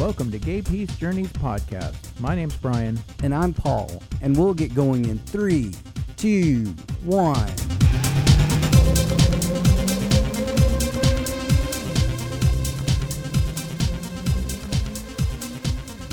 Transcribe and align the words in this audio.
Welcome 0.00 0.30
to 0.30 0.38
Gay 0.38 0.62
Peace 0.62 0.96
Journeys 0.96 1.28
podcast. 1.28 1.94
My 2.20 2.34
name's 2.34 2.56
Brian. 2.56 2.98
And 3.22 3.34
I'm 3.34 3.52
Paul, 3.52 4.02
and 4.22 4.34
we'll 4.34 4.54
get 4.54 4.74
going 4.74 5.04
in 5.04 5.18
three, 5.18 5.74
two, 6.16 6.64
one. 7.04 7.46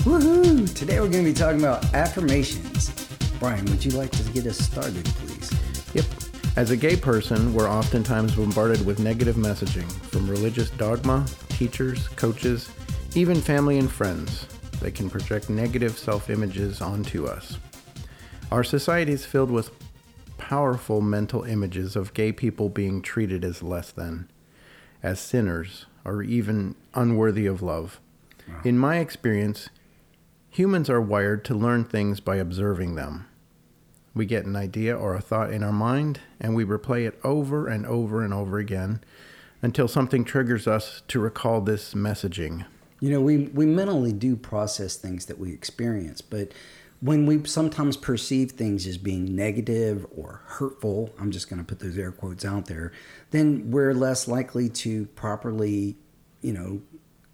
Woohoo! 0.04 0.74
Today 0.76 1.00
we're 1.00 1.08
going 1.08 1.24
to 1.24 1.32
be 1.32 1.34
talking 1.34 1.62
about 1.62 1.86
affirmations. 1.94 2.90
Brian, 3.40 3.64
would 3.68 3.86
you 3.86 3.92
like 3.92 4.12
to 4.12 4.24
get 4.34 4.46
us 4.48 4.58
started, 4.58 5.06
please? 5.06 5.50
Yep. 5.94 6.06
As 6.58 6.72
a 6.72 6.76
gay 6.76 6.98
person, 6.98 7.54
we're 7.54 7.70
oftentimes 7.70 8.36
bombarded 8.36 8.86
with 8.86 9.00
negative 9.00 9.38
messaging 9.38 9.90
from 9.90 10.30
religious 10.30 10.72
dogma, 10.72 11.26
teachers, 11.48 12.10
coaches, 12.10 12.70
even 13.18 13.42
family 13.42 13.78
and 13.80 13.92
friends. 13.92 14.46
They 14.80 14.92
can 14.92 15.10
project 15.10 15.50
negative 15.50 15.98
self 15.98 16.30
images 16.30 16.82
onto 16.82 17.26
us. 17.26 17.58
Our 18.52 18.64
society 18.64 19.12
is 19.12 19.26
filled 19.26 19.52
with 19.52 19.72
powerful 20.38 21.02
mental 21.02 21.44
images 21.44 21.96
of 21.96 22.14
gay 22.14 22.32
people 22.32 22.70
being 22.70 23.02
treated 23.02 23.44
as 23.44 23.64
less 23.64 23.92
than, 23.92 24.30
as 25.04 25.20
sinners, 25.20 25.88
or 26.06 26.24
even 26.24 26.76
unworthy 26.94 27.48
of 27.48 27.62
love. 27.62 28.00
Wow. 28.48 28.62
In 28.64 28.78
my 28.78 29.00
experience, 29.00 29.70
Humans 30.58 30.90
are 30.90 31.00
wired 31.00 31.46
to 31.46 31.54
learn 31.54 31.84
things 31.84 32.20
by 32.20 32.38
observing 32.38 32.96
them. 32.96 33.28
We 34.16 34.26
get 34.26 34.48
an 34.48 34.56
idea 34.56 34.98
or 34.98 35.14
a 35.14 35.22
thought 35.22 35.54
in 35.54 35.62
our 35.62 35.72
mind 35.72 36.20
and 36.40 36.56
we 36.56 36.66
replay 36.66 37.08
it 37.08 37.20
over 37.24 37.68
and 37.68 37.86
over 37.86 38.24
and 38.24 38.34
over 38.34 38.58
again 38.58 39.02
until 39.62 39.88
something 39.88 40.24
triggers 40.24 40.68
us 40.68 41.04
to 41.10 41.20
recall 41.20 41.62
this 41.62 41.94
messaging. 41.94 42.66
You 43.00 43.12
know, 43.12 43.22
we, 43.22 43.38
we 43.48 43.66
mentally 43.66 44.14
do 44.14 44.36
process 44.36 44.96
things 44.96 45.26
that 45.28 45.38
we 45.38 45.54
experience, 45.54 46.22
but 46.22 46.52
when 47.00 47.28
we 47.28 47.46
sometimes 47.46 47.96
perceive 47.96 48.52
things 48.52 48.88
as 48.88 48.98
being 48.98 49.36
negative 49.36 50.06
or 50.16 50.42
hurtful, 50.46 51.14
I'm 51.20 51.30
just 51.30 51.50
going 51.50 51.60
to 51.60 51.66
put 51.66 51.80
those 51.80 51.98
air 51.98 52.12
quotes 52.12 52.44
out 52.44 52.66
there, 52.66 52.92
then 53.30 53.70
we're 53.70 53.94
less 53.94 54.28
likely 54.28 54.68
to 54.70 55.06
properly, 55.08 55.96
you 56.42 56.54
know, 56.54 56.82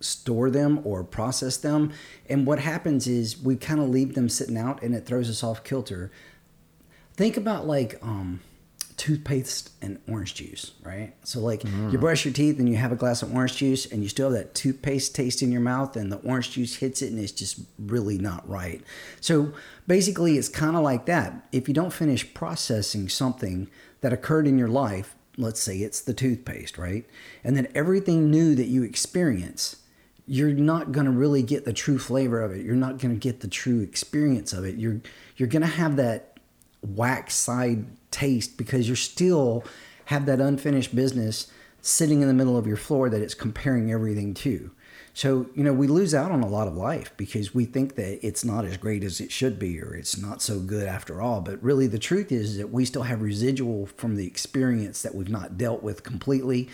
store 0.01 0.49
them 0.49 0.81
or 0.83 1.03
process 1.03 1.55
them. 1.55 1.93
And 2.29 2.45
what 2.45 2.59
happens 2.59 3.07
is 3.07 3.41
we 3.41 3.55
kind 3.55 3.79
of 3.79 3.87
leave 3.87 4.15
them 4.15 4.27
sitting 4.27 4.57
out 4.57 4.83
and 4.83 4.93
it 4.93 5.05
throws 5.05 5.29
us 5.29 5.43
off 5.43 5.63
kilter. 5.63 6.11
Think 7.15 7.37
about 7.37 7.65
like 7.65 7.97
um, 8.01 8.41
toothpaste 8.97 9.71
and 9.81 9.99
orange 10.07 10.35
juice, 10.35 10.71
right? 10.83 11.13
So, 11.23 11.39
like 11.39 11.61
mm. 11.61 11.91
you 11.91 11.97
brush 11.97 12.25
your 12.25 12.33
teeth 12.33 12.59
and 12.59 12.67
you 12.67 12.75
have 12.75 12.91
a 12.91 12.95
glass 12.95 13.21
of 13.21 13.33
orange 13.33 13.57
juice 13.57 13.85
and 13.85 14.03
you 14.03 14.09
still 14.09 14.29
have 14.29 14.39
that 14.39 14.55
toothpaste 14.55 15.15
taste 15.15 15.41
in 15.41 15.51
your 15.51 15.61
mouth 15.61 15.95
and 15.95 16.11
the 16.11 16.17
orange 16.17 16.51
juice 16.51 16.75
hits 16.75 17.01
it 17.01 17.11
and 17.11 17.19
it's 17.19 17.31
just 17.31 17.59
really 17.77 18.17
not 18.17 18.47
right. 18.47 18.81
So, 19.21 19.53
basically, 19.87 20.37
it's 20.37 20.49
kind 20.49 20.75
of 20.75 20.83
like 20.83 21.05
that. 21.05 21.47
If 21.51 21.67
you 21.67 21.73
don't 21.73 21.93
finish 21.93 22.33
processing 22.33 23.09
something 23.09 23.69
that 24.01 24.13
occurred 24.13 24.47
in 24.47 24.57
your 24.57 24.67
life, 24.67 25.15
let's 25.37 25.61
say 25.61 25.77
it's 25.77 26.01
the 26.01 26.13
toothpaste, 26.13 26.77
right? 26.77 27.05
And 27.43 27.55
then 27.57 27.67
everything 27.73 28.29
new 28.29 28.55
that 28.55 28.67
you 28.67 28.83
experience 28.83 29.77
you're 30.25 30.53
not 30.53 30.91
going 30.91 31.05
to 31.05 31.11
really 31.11 31.43
get 31.43 31.65
the 31.65 31.73
true 31.73 31.99
flavor 31.99 32.41
of 32.41 32.53
it. 32.53 32.65
You're 32.65 32.75
not 32.75 32.97
going 32.97 33.13
to 33.13 33.19
get 33.19 33.41
the 33.41 33.47
true 33.47 33.81
experience 33.81 34.53
of 34.53 34.63
it. 34.63 34.75
You're 34.75 35.01
you're 35.35 35.49
going 35.49 35.63
to 35.63 35.67
have 35.67 35.97
that 35.97 36.32
wax 36.83 37.35
side 37.35 37.85
taste 38.11 38.57
because 38.57 38.87
you're 38.87 38.95
still 38.95 39.63
have 40.05 40.25
that 40.25 40.39
unfinished 40.39 40.95
business 40.95 41.51
sitting 41.81 42.21
in 42.21 42.27
the 42.27 42.33
middle 42.33 42.57
of 42.57 42.67
your 42.67 42.77
floor 42.77 43.09
that 43.09 43.21
it's 43.21 43.33
comparing 43.33 43.91
everything 43.91 44.33
to. 44.33 44.71
So, 45.15 45.47
you 45.53 45.63
know, 45.63 45.73
we 45.73 45.87
lose 45.87 46.15
out 46.15 46.31
on 46.31 46.41
a 46.41 46.47
lot 46.47 46.67
of 46.67 46.75
life 46.75 47.11
because 47.17 47.53
we 47.53 47.65
think 47.65 47.95
that 47.95 48.25
it's 48.25 48.43
not 48.43 48.65
as 48.65 48.77
great 48.77 49.03
as 49.03 49.21
it 49.21 49.31
should 49.31 49.59
be 49.59 49.79
or 49.79 49.93
it's 49.93 50.17
not 50.17 50.41
so 50.41 50.59
good 50.59 50.87
after 50.87 51.21
all. 51.21 51.39
But 51.41 51.61
really, 51.61 51.85
the 51.85 51.99
truth 51.99 52.31
is 52.31 52.57
that 52.57 52.71
we 52.71 52.83
still 52.85 53.03
have 53.03 53.21
residual 53.21 53.85
from 53.85 54.15
the 54.15 54.25
experience 54.25 55.03
that 55.03 55.13
we've 55.13 55.29
not 55.29 55.57
dealt 55.57 55.83
with 55.83 56.03
completely. 56.03 56.67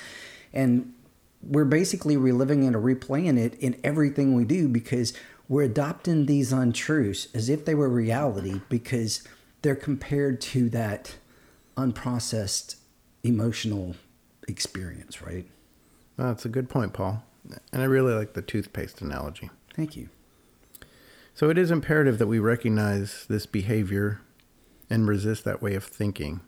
And 0.53 0.93
we're 1.41 1.65
basically 1.65 2.15
reliving 2.15 2.63
it 2.63 2.75
or 2.75 2.81
replaying 2.81 3.37
it 3.37 3.55
in 3.55 3.79
everything 3.83 4.35
we 4.35 4.45
do 4.45 4.69
because 4.69 5.13
we're 5.49 5.63
adopting 5.63 6.25
these 6.25 6.53
untruths 6.53 7.27
as 7.33 7.49
if 7.49 7.65
they 7.65 7.75
were 7.75 7.89
reality 7.89 8.61
because 8.69 9.23
they're 9.61 9.75
compared 9.75 10.41
to 10.41 10.69
that 10.69 11.15
unprocessed 11.75 12.75
emotional 13.23 13.95
experience, 14.47 15.21
right? 15.21 15.45
That's 16.17 16.45
a 16.45 16.49
good 16.49 16.69
point, 16.69 16.93
Paul. 16.93 17.23
And 17.71 17.81
I 17.81 17.85
really 17.85 18.13
like 18.13 18.33
the 18.33 18.41
toothpaste 18.41 19.01
analogy. 19.01 19.49
Thank 19.73 19.95
you. 19.95 20.09
So 21.33 21.49
it 21.49 21.57
is 21.57 21.71
imperative 21.71 22.17
that 22.17 22.27
we 22.27 22.39
recognize 22.39 23.25
this 23.29 23.45
behavior 23.45 24.19
and 24.89 25.07
resist 25.07 25.45
that 25.45 25.61
way 25.61 25.75
of 25.75 25.85
thinking. 25.85 26.41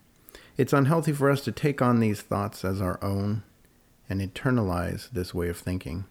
It's 0.58 0.74
unhealthy 0.74 1.14
for 1.14 1.30
us 1.30 1.42
to 1.46 1.52
take 1.52 1.82
on 1.82 2.00
these 2.00 2.22
thoughts 2.22 2.66
as 2.66 2.82
our 2.82 3.02
own 3.02 3.44
and 4.10 4.20
internalize 4.20 5.10
this 5.10 5.34
way 5.34 5.48
of 5.48 5.58
thinking. 5.58 6.06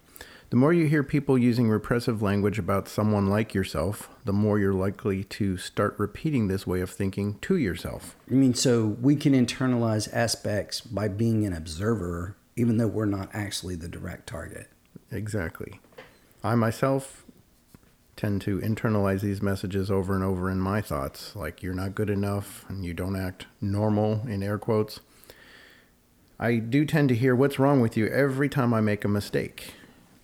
The 0.50 0.56
more 0.56 0.72
you 0.72 0.88
hear 0.88 1.04
people 1.04 1.38
using 1.38 1.68
repressive 1.68 2.22
language 2.22 2.58
about 2.58 2.88
someone 2.88 3.28
like 3.28 3.54
yourself, 3.54 4.08
the 4.24 4.32
more 4.32 4.58
you're 4.58 4.74
likely 4.74 5.22
to 5.22 5.56
start 5.56 5.94
repeating 5.96 6.48
this 6.48 6.66
way 6.66 6.80
of 6.80 6.90
thinking 6.90 7.38
to 7.42 7.56
yourself. 7.56 8.16
I 8.28 8.34
mean, 8.34 8.54
so 8.54 8.96
we 9.00 9.14
can 9.14 9.32
internalize 9.32 10.12
aspects 10.12 10.80
by 10.80 11.06
being 11.06 11.46
an 11.46 11.52
observer, 11.52 12.36
even 12.56 12.78
though 12.78 12.88
we're 12.88 13.04
not 13.04 13.28
actually 13.32 13.76
the 13.76 13.86
direct 13.86 14.26
target. 14.26 14.66
Exactly. 15.12 15.78
I 16.42 16.56
myself 16.56 17.24
tend 18.16 18.42
to 18.42 18.58
internalize 18.58 19.20
these 19.20 19.40
messages 19.40 19.88
over 19.88 20.16
and 20.16 20.24
over 20.24 20.50
in 20.50 20.58
my 20.58 20.80
thoughts, 20.80 21.36
like 21.36 21.62
you're 21.62 21.74
not 21.74 21.94
good 21.94 22.10
enough 22.10 22.64
and 22.68 22.84
you 22.84 22.92
don't 22.92 23.14
act 23.14 23.46
normal, 23.60 24.26
in 24.26 24.42
air 24.42 24.58
quotes. 24.58 24.98
I 26.40 26.56
do 26.56 26.84
tend 26.84 27.08
to 27.10 27.14
hear 27.14 27.36
what's 27.36 27.60
wrong 27.60 27.80
with 27.80 27.96
you 27.96 28.08
every 28.08 28.48
time 28.48 28.74
I 28.74 28.80
make 28.80 29.04
a 29.04 29.08
mistake. 29.08 29.74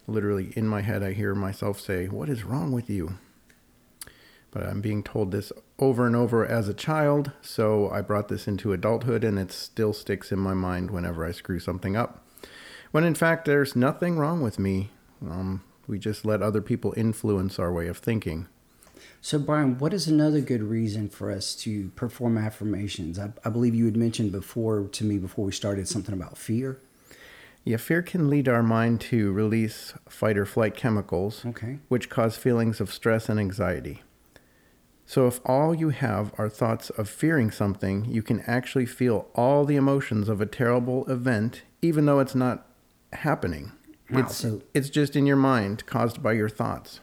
Literally 0.06 0.52
in 0.56 0.68
my 0.68 0.82
head, 0.82 1.02
I 1.02 1.12
hear 1.12 1.34
myself 1.34 1.80
say, 1.80 2.06
What 2.06 2.28
is 2.28 2.44
wrong 2.44 2.72
with 2.72 2.88
you? 2.88 3.18
But 4.50 4.62
I'm 4.62 4.80
being 4.80 5.02
told 5.02 5.32
this 5.32 5.52
over 5.78 6.06
and 6.06 6.16
over 6.16 6.46
as 6.46 6.68
a 6.68 6.74
child, 6.74 7.32
so 7.42 7.90
I 7.90 8.00
brought 8.00 8.28
this 8.28 8.48
into 8.48 8.72
adulthood 8.72 9.24
and 9.24 9.38
it 9.38 9.52
still 9.52 9.92
sticks 9.92 10.32
in 10.32 10.38
my 10.38 10.54
mind 10.54 10.90
whenever 10.90 11.26
I 11.26 11.32
screw 11.32 11.58
something 11.58 11.96
up. 11.96 12.24
When 12.90 13.04
in 13.04 13.14
fact, 13.14 13.44
there's 13.44 13.76
nothing 13.76 14.16
wrong 14.16 14.40
with 14.40 14.58
me. 14.58 14.90
Um, 15.20 15.62
we 15.86 15.98
just 15.98 16.24
let 16.24 16.42
other 16.42 16.62
people 16.62 16.94
influence 16.96 17.58
our 17.58 17.72
way 17.72 17.88
of 17.88 17.98
thinking. 17.98 18.48
So, 19.20 19.38
Brian, 19.38 19.78
what 19.78 19.92
is 19.92 20.06
another 20.06 20.40
good 20.40 20.62
reason 20.62 21.08
for 21.08 21.30
us 21.30 21.54
to 21.56 21.88
perform 21.90 22.38
affirmations? 22.38 23.18
I, 23.18 23.32
I, 23.44 23.50
believe 23.50 23.74
you 23.74 23.84
had 23.84 23.96
mentioned 23.96 24.32
before 24.32 24.84
to 24.84 25.04
me 25.04 25.18
before 25.18 25.44
we 25.44 25.52
started 25.52 25.88
something 25.88 26.14
about 26.14 26.38
fear. 26.38 26.78
Yeah, 27.66 27.78
fear 27.78 28.00
can 28.00 28.30
lead 28.30 28.48
our 28.48 28.62
mind 28.62 29.00
to 29.02 29.32
release 29.32 29.92
fight 30.08 30.38
or 30.38 30.46
flight 30.46 30.76
chemicals, 30.76 31.44
okay. 31.44 31.80
which 31.88 32.08
cause 32.08 32.36
feelings 32.36 32.80
of 32.80 32.92
stress 32.92 33.28
and 33.28 33.40
anxiety. 33.40 34.04
So, 35.04 35.26
if 35.26 35.40
all 35.44 35.74
you 35.74 35.88
have 35.88 36.32
are 36.38 36.48
thoughts 36.48 36.90
of 36.90 37.08
fearing 37.08 37.50
something, 37.50 38.04
you 38.04 38.22
can 38.22 38.40
actually 38.42 38.86
feel 38.86 39.28
all 39.34 39.64
the 39.64 39.74
emotions 39.74 40.28
of 40.28 40.40
a 40.40 40.46
terrible 40.46 41.10
event, 41.10 41.62
even 41.82 42.06
though 42.06 42.20
it's 42.20 42.36
not 42.36 42.68
happening. 43.12 43.72
Wow, 44.10 44.20
it's, 44.20 44.36
so 44.36 44.62
it's 44.72 44.88
just 44.88 45.16
in 45.16 45.26
your 45.26 45.34
mind, 45.34 45.86
caused 45.86 46.22
by 46.22 46.34
your 46.34 46.48
thoughts. 46.48 47.00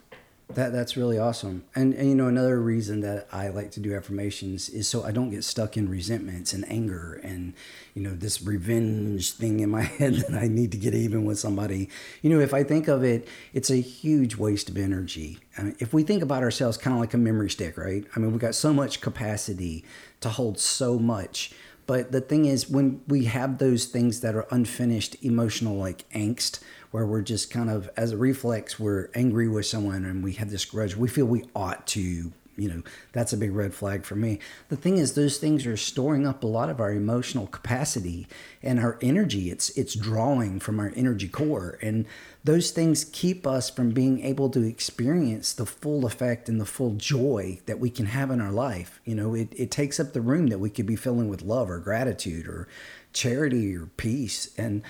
That 0.55 0.71
that's 0.71 0.95
really 0.95 1.17
awesome. 1.17 1.63
And 1.75 1.93
and 1.93 2.09
you 2.09 2.15
know 2.15 2.27
another 2.27 2.59
reason 2.59 3.01
that 3.01 3.27
I 3.31 3.49
like 3.49 3.71
to 3.71 3.79
do 3.79 3.95
affirmations 3.95 4.69
is 4.69 4.87
so 4.87 5.03
I 5.03 5.11
don't 5.11 5.29
get 5.29 5.43
stuck 5.43 5.77
in 5.77 5.89
resentments 5.89 6.53
and 6.53 6.69
anger 6.69 7.19
and 7.23 7.53
you 7.93 8.01
know 8.01 8.15
this 8.15 8.41
revenge 8.41 9.33
thing 9.33 9.59
in 9.59 9.69
my 9.69 9.81
head 9.99 10.15
that 10.15 10.33
I 10.33 10.47
need 10.47 10.71
to 10.71 10.77
get 10.77 10.93
even 10.93 11.25
with 11.25 11.39
somebody. 11.39 11.89
You 12.21 12.29
know, 12.29 12.39
if 12.39 12.53
I 12.53 12.63
think 12.63 12.87
of 12.87 13.03
it, 13.03 13.27
it's 13.53 13.69
a 13.69 13.77
huge 13.77 14.35
waste 14.35 14.69
of 14.69 14.77
energy. 14.77 15.39
I 15.57 15.63
mean, 15.63 15.75
if 15.79 15.93
we 15.93 16.03
think 16.03 16.23
about 16.23 16.43
ourselves 16.43 16.77
kind 16.77 16.95
of 16.95 16.99
like 16.99 17.13
a 17.13 17.17
memory 17.17 17.49
stick, 17.49 17.77
right? 17.77 18.05
I 18.15 18.19
mean, 18.19 18.31
we've 18.31 18.41
got 18.41 18.55
so 18.55 18.73
much 18.73 19.01
capacity 19.01 19.83
to 20.21 20.29
hold 20.29 20.59
so 20.59 20.97
much. 20.97 21.51
But 21.85 22.11
the 22.11 22.21
thing 22.21 22.45
is, 22.45 22.69
when 22.69 23.01
we 23.07 23.25
have 23.25 23.57
those 23.57 23.85
things 23.85 24.21
that 24.21 24.35
are 24.35 24.47
unfinished 24.51 25.17
emotional, 25.21 25.75
like 25.75 26.09
angst, 26.11 26.59
where 26.91 27.05
we're 27.05 27.21
just 27.21 27.49
kind 27.51 27.69
of, 27.69 27.89
as 27.97 28.11
a 28.11 28.17
reflex, 28.17 28.79
we're 28.79 29.09
angry 29.15 29.47
with 29.47 29.65
someone 29.65 30.05
and 30.05 30.23
we 30.23 30.33
have 30.33 30.49
this 30.49 30.63
grudge, 30.63 30.95
we 30.95 31.07
feel 31.07 31.25
we 31.25 31.43
ought 31.55 31.85
to 31.87 32.31
you 32.55 32.69
know 32.69 32.83
that's 33.11 33.33
a 33.33 33.37
big 33.37 33.53
red 33.53 33.73
flag 33.73 34.05
for 34.05 34.15
me. 34.15 34.39
The 34.69 34.75
thing 34.75 34.97
is 34.97 35.13
those 35.13 35.37
things 35.37 35.65
are 35.65 35.77
storing 35.77 36.27
up 36.27 36.43
a 36.43 36.47
lot 36.47 36.69
of 36.69 36.79
our 36.79 36.91
emotional 36.91 37.47
capacity 37.47 38.27
and 38.61 38.79
our 38.79 38.97
energy. 39.01 39.49
It's 39.49 39.69
it's 39.71 39.95
drawing 39.95 40.59
from 40.59 40.79
our 40.79 40.91
energy 40.95 41.27
core. 41.27 41.77
And 41.81 42.05
those 42.43 42.71
things 42.71 43.05
keep 43.05 43.47
us 43.47 43.69
from 43.69 43.91
being 43.91 44.21
able 44.21 44.49
to 44.51 44.61
experience 44.61 45.53
the 45.53 45.65
full 45.65 46.05
effect 46.05 46.49
and 46.49 46.59
the 46.59 46.65
full 46.65 46.95
joy 46.95 47.59
that 47.65 47.79
we 47.79 47.89
can 47.89 48.07
have 48.07 48.31
in 48.31 48.41
our 48.41 48.51
life. 48.51 48.99
You 49.05 49.15
know 49.15 49.33
it, 49.33 49.53
it 49.55 49.71
takes 49.71 49.99
up 49.99 50.13
the 50.13 50.21
room 50.21 50.47
that 50.47 50.59
we 50.59 50.69
could 50.69 50.85
be 50.85 50.95
filling 50.95 51.29
with 51.29 51.41
love 51.41 51.69
or 51.69 51.79
gratitude 51.79 52.47
or 52.47 52.67
charity 53.13 53.75
or 53.75 53.87
peace. 53.97 54.53
And 54.57 54.81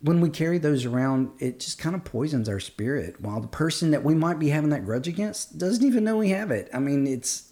when 0.00 0.20
we 0.20 0.30
carry 0.30 0.58
those 0.58 0.84
around, 0.84 1.30
it 1.40 1.60
just 1.60 1.78
kind 1.78 1.96
of 1.96 2.04
poisons 2.04 2.48
our 2.48 2.60
spirit. 2.60 3.20
While 3.20 3.40
the 3.40 3.48
person 3.48 3.90
that 3.90 4.04
we 4.04 4.14
might 4.14 4.38
be 4.38 4.50
having 4.50 4.70
that 4.70 4.84
grudge 4.84 5.08
against 5.08 5.58
doesn't 5.58 5.84
even 5.84 6.04
know 6.04 6.16
we 6.16 6.30
have 6.30 6.50
it. 6.50 6.68
I 6.72 6.78
mean, 6.78 7.06
it's, 7.06 7.50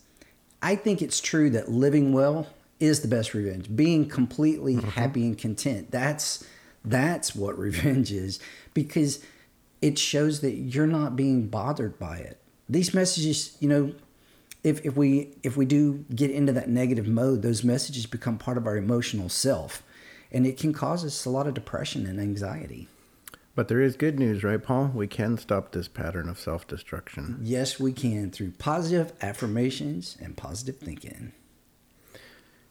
I 0.63 0.77
think 0.77 1.03
it's 1.03 1.21
true 1.21 1.51
that 1.51 1.69
living 1.69 2.13
well 2.13 2.47
is 2.79 3.01
the 3.01 3.09
best 3.09 3.35
revenge. 3.35 3.75
Being 3.75 4.09
completely 4.09 4.77
mm-hmm. 4.77 4.91
happy 4.91 5.25
and 5.25 5.37
content. 5.37 5.91
That's, 5.91 6.47
that's 6.85 7.35
what 7.35 7.59
revenge 7.59 8.13
is 8.13 8.39
because 8.75 9.25
it 9.83 9.99
shows 9.99 10.41
that 10.41 10.53
you're 10.53 10.87
not 10.87 11.17
being 11.17 11.49
bothered 11.49 11.99
by 11.99 12.19
it. 12.19 12.41
These 12.69 12.95
messages, 12.95 13.57
you 13.61 13.69
know, 13.69 13.93
if, 14.63 14.85
if 14.85 14.97
we 14.97 15.33
if 15.45 15.57
we 15.57 15.65
do 15.65 16.05
get 16.13 16.33
into 16.33 16.53
that 16.55 16.69
negative 16.69 17.07
mode, 17.07 17.43
those 17.43 17.63
messages 17.63 18.05
become 18.05 18.37
part 18.37 18.59
of 18.59 18.67
our 18.67 18.77
emotional 18.77 19.29
self 19.29 19.85
and 20.33 20.47
it 20.47 20.59
can 20.59 20.73
cause 20.73 21.05
us 21.05 21.25
a 21.25 21.31
lot 21.31 21.47
of 21.47 21.55
depression 21.55 22.07
and 22.07 22.21
anxiety. 22.21 22.89
But 23.55 23.69
there 23.69 23.81
is 23.81 23.97
good 23.97 24.19
news, 24.19 24.45
right, 24.45 24.63
Paul? 24.63 24.91
We 24.95 25.07
can 25.07 25.39
stop 25.39 25.73
this 25.73 25.89
pattern 25.89 26.29
of 26.29 26.39
self 26.39 26.69
destruction. 26.69 27.39
Yes, 27.43 27.81
we 27.81 27.93
can 27.93 28.31
through 28.31 28.53
positive 28.59 29.15
affirmations 29.23 30.17
and 30.21 30.37
positive 30.37 30.79
thinking. 30.79 31.33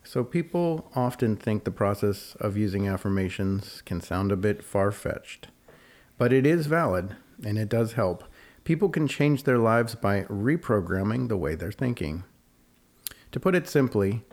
So, 0.04 0.22
people 0.22 0.88
often 0.94 1.34
think 1.34 1.64
the 1.64 1.72
process 1.72 2.36
of 2.38 2.56
using 2.56 2.86
affirmations 2.86 3.82
can 3.84 4.00
sound 4.00 4.30
a 4.30 4.36
bit 4.36 4.62
far 4.62 4.92
fetched, 4.92 5.48
but 6.16 6.32
it 6.32 6.46
is 6.46 6.68
valid 6.68 7.16
and 7.44 7.58
it 7.58 7.68
does 7.68 7.94
help. 7.94 8.22
People 8.62 8.88
can 8.88 9.08
change 9.08 9.42
their 9.42 9.58
lives 9.58 9.96
by 9.96 10.22
reprogramming 10.22 11.28
the 11.28 11.36
way 11.36 11.56
they're 11.56 11.72
thinking. 11.72 12.22
To 13.32 13.40
put 13.40 13.56
it 13.56 13.68
simply, 13.68 14.24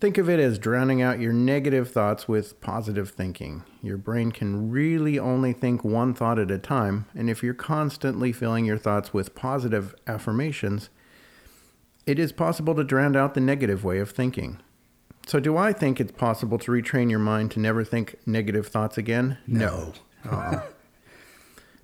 Think 0.00 0.18
of 0.18 0.28
it 0.28 0.40
as 0.40 0.58
drowning 0.58 1.00
out 1.00 1.20
your 1.20 1.32
negative 1.32 1.90
thoughts 1.90 2.28
with 2.28 2.60
positive 2.60 3.10
thinking. 3.10 3.62
Your 3.82 3.96
brain 3.96 4.32
can 4.32 4.70
really 4.70 5.18
only 5.18 5.52
think 5.52 5.84
one 5.84 6.12
thought 6.12 6.38
at 6.38 6.50
a 6.50 6.58
time, 6.58 7.06
and 7.14 7.30
if 7.30 7.42
you're 7.42 7.54
constantly 7.54 8.32
filling 8.32 8.64
your 8.64 8.76
thoughts 8.76 9.14
with 9.14 9.34
positive 9.34 9.94
affirmations, 10.06 10.90
it 12.06 12.18
is 12.18 12.32
possible 12.32 12.74
to 12.74 12.84
drown 12.84 13.16
out 13.16 13.34
the 13.34 13.40
negative 13.40 13.84
way 13.84 13.98
of 13.98 14.10
thinking. 14.10 14.60
So, 15.26 15.40
do 15.40 15.56
I 15.56 15.72
think 15.72 16.00
it's 16.00 16.12
possible 16.12 16.58
to 16.58 16.70
retrain 16.70 17.08
your 17.08 17.18
mind 17.18 17.50
to 17.52 17.60
never 17.60 17.82
think 17.82 18.16
negative 18.26 18.66
thoughts 18.66 18.98
again? 18.98 19.38
No. 19.46 19.94
no. 20.24 20.62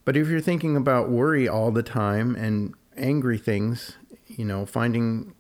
but 0.05 0.17
if 0.17 0.29
you're 0.29 0.41
thinking 0.41 0.77
about 0.77 1.09
worry 1.09 1.49
all 1.49 1.71
the 1.71 1.83
time 1.83 2.35
and 2.35 2.75
angry 2.99 3.39
things, 3.39 3.97
you 4.27 4.45
know, 4.45 4.67
finding 4.67 5.33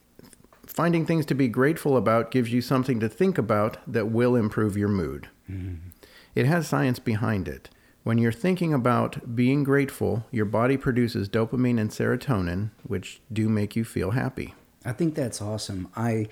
Finding 0.71 1.05
things 1.05 1.27
to 1.27 1.35
be 1.35 1.49
grateful 1.49 1.97
about 1.97 2.31
gives 2.31 2.53
you 2.53 2.61
something 2.61 3.01
to 3.01 3.09
think 3.09 3.39
about 3.39 3.79
that 3.93 4.07
will 4.07 4.37
improve 4.37 4.77
your 4.77 4.89
mood. 4.89 5.29
Mm-hmm. 5.51 5.89
It 6.37 6.47
has 6.47 6.69
science 6.69 7.01
behind 7.01 7.49
it. 7.49 7.71
When 8.05 8.19
you're 8.19 8.31
thinking 8.31 8.73
about 8.73 9.35
being 9.35 9.65
grateful, 9.65 10.25
your 10.31 10.45
body 10.45 10.77
produces 10.77 11.29
dopamine 11.29 11.81
and 11.81 11.91
serotonin, 11.91 12.71
which 12.85 13.21
do 13.33 13.49
make 13.49 13.75
you 13.75 13.85
feel 13.85 14.13
happy. 14.13 14.55
I 14.85 14.93
think 14.93 15.17
that's 15.17 15.43
awesome. 15.43 15.89
I 15.97 16.29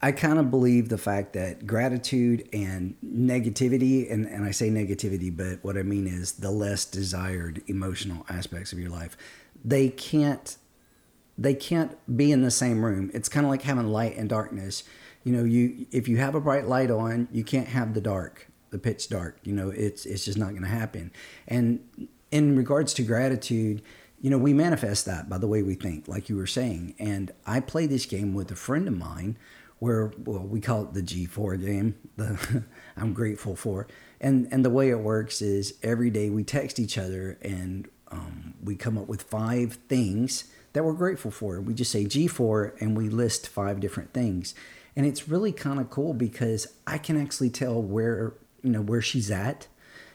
I 0.00 0.12
kind 0.12 0.38
of 0.38 0.50
believe 0.50 0.88
the 0.88 0.98
fact 0.98 1.32
that 1.32 1.66
gratitude 1.66 2.48
and 2.52 2.94
negativity, 3.04 4.10
and, 4.10 4.26
and 4.26 4.44
I 4.44 4.52
say 4.52 4.68
negativity, 4.70 5.36
but 5.36 5.62
what 5.62 5.76
I 5.76 5.82
mean 5.82 6.06
is 6.06 6.32
the 6.32 6.50
less 6.50 6.84
desired 6.84 7.62
emotional 7.66 8.26
aspects 8.28 8.72
of 8.72 8.78
your 8.78 8.90
life, 8.90 9.16
they 9.64 9.88
can't 9.88 10.56
they 11.38 11.54
can't 11.54 11.96
be 12.16 12.32
in 12.32 12.42
the 12.42 12.50
same 12.50 12.84
room. 12.84 13.10
It's 13.14 13.28
kind 13.28 13.46
of 13.46 13.50
like 13.50 13.62
having 13.62 13.88
light 13.88 14.16
and 14.16 14.28
darkness. 14.28 14.84
You 15.24 15.32
know, 15.32 15.44
you 15.44 15.86
if 15.90 16.08
you 16.08 16.18
have 16.18 16.34
a 16.34 16.40
bright 16.40 16.66
light 16.66 16.90
on, 16.90 17.28
you 17.32 17.44
can't 17.44 17.68
have 17.68 17.94
the 17.94 18.00
dark, 18.00 18.48
the 18.70 18.78
pitch 18.78 19.08
dark. 19.08 19.38
You 19.44 19.52
know, 19.52 19.70
it's 19.70 20.04
it's 20.04 20.24
just 20.24 20.38
not 20.38 20.50
going 20.50 20.62
to 20.62 20.68
happen. 20.68 21.12
And 21.48 21.80
in 22.30 22.56
regards 22.56 22.94
to 22.94 23.02
gratitude, 23.02 23.82
you 24.20 24.30
know, 24.30 24.38
we 24.38 24.52
manifest 24.52 25.06
that 25.06 25.28
by 25.28 25.38
the 25.38 25.46
way 25.46 25.62
we 25.62 25.74
think, 25.74 26.08
like 26.08 26.28
you 26.28 26.36
were 26.36 26.46
saying. 26.46 26.94
And 26.98 27.32
I 27.46 27.60
play 27.60 27.86
this 27.86 28.06
game 28.06 28.34
with 28.34 28.50
a 28.50 28.56
friend 28.56 28.86
of 28.88 28.96
mine 28.96 29.36
where 29.78 30.12
well 30.18 30.44
we 30.46 30.60
call 30.60 30.84
it 30.84 30.94
the 30.94 31.02
G4 31.02 31.60
game. 31.60 31.94
The 32.16 32.64
I'm 32.96 33.12
grateful 33.14 33.56
for. 33.56 33.86
And 34.20 34.48
and 34.50 34.64
the 34.64 34.70
way 34.70 34.90
it 34.90 35.00
works 35.00 35.40
is 35.40 35.74
every 35.82 36.10
day 36.10 36.30
we 36.30 36.44
text 36.44 36.78
each 36.78 36.98
other 36.98 37.38
and 37.42 37.88
um, 38.12 38.54
we 38.62 38.76
come 38.76 38.98
up 38.98 39.08
with 39.08 39.22
five 39.22 39.78
things 39.88 40.44
that 40.72 40.84
we're 40.84 40.92
grateful 40.92 41.30
for. 41.30 41.60
We 41.60 41.74
just 41.74 41.90
say 41.92 42.04
G4 42.04 42.80
and 42.80 42.96
we 42.96 43.08
list 43.08 43.48
five 43.48 43.80
different 43.80 44.12
things. 44.12 44.54
And 44.96 45.06
it's 45.06 45.28
really 45.28 45.52
kind 45.52 45.80
of 45.80 45.90
cool 45.90 46.14
because 46.14 46.66
I 46.86 46.98
can 46.98 47.20
actually 47.20 47.50
tell 47.50 47.80
where, 47.80 48.34
you 48.62 48.70
know, 48.70 48.82
where 48.82 49.02
she's 49.02 49.30
at 49.30 49.66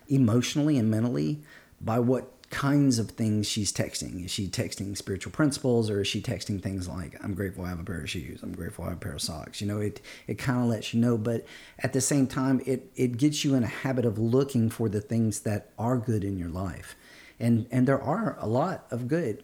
emotionally 0.07 0.77
and 0.77 0.89
mentally 0.89 1.41
by 1.81 1.99
what 1.99 2.31
kinds 2.49 2.97
of 2.97 3.11
things 3.11 3.47
she's 3.47 3.73
texting. 3.73 4.23
Is 4.23 4.31
she 4.31 4.47
texting 4.47 4.95
spiritual 4.95 5.31
principles 5.31 5.89
or 5.89 6.01
is 6.01 6.07
she 6.07 6.21
texting 6.21 6.61
things 6.61 6.87
like, 6.87 7.21
I'm 7.23 7.33
grateful 7.33 7.65
I 7.65 7.69
have 7.69 7.79
a 7.79 7.83
pair 7.83 8.01
of 8.01 8.09
shoes, 8.09 8.41
I'm 8.41 8.53
grateful 8.55 8.85
I 8.85 8.89
have 8.89 8.97
a 8.97 8.99
pair 9.01 9.13
of 9.13 9.21
socks? 9.21 9.59
You 9.59 9.67
know, 9.67 9.79
it 9.79 10.01
it 10.27 10.37
kind 10.37 10.61
of 10.61 10.69
lets 10.69 10.93
you 10.93 11.01
know, 11.01 11.17
but 11.17 11.45
at 11.79 11.93
the 11.93 12.01
same 12.01 12.27
time 12.27 12.61
it 12.65 12.89
it 12.95 13.17
gets 13.17 13.43
you 13.43 13.53
in 13.55 13.63
a 13.63 13.67
habit 13.67 14.05
of 14.05 14.17
looking 14.17 14.69
for 14.69 14.87
the 14.87 15.01
things 15.01 15.41
that 15.41 15.71
are 15.77 15.97
good 15.97 16.23
in 16.23 16.37
your 16.37 16.49
life. 16.49 16.95
And 17.39 17.67
and 17.69 17.87
there 17.87 18.01
are 18.01 18.37
a 18.39 18.47
lot 18.47 18.85
of 18.91 19.07
good 19.07 19.43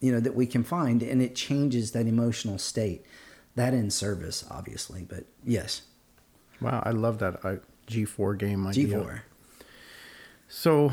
you 0.00 0.12
know 0.12 0.20
that 0.20 0.34
we 0.34 0.46
can 0.46 0.62
find 0.62 1.02
and 1.02 1.22
it 1.22 1.34
changes 1.34 1.92
that 1.92 2.06
emotional 2.06 2.58
state. 2.58 3.04
That 3.54 3.72
in 3.72 3.90
service 3.90 4.44
obviously 4.50 5.04
but 5.08 5.24
yes. 5.44 5.82
Wow 6.60 6.82
i 6.84 6.90
love 6.90 7.18
that 7.18 7.44
uh, 7.44 7.56
g4 7.88 8.38
game 8.38 8.66
idea. 8.66 8.88
g4 8.88 9.20
so 10.48 10.92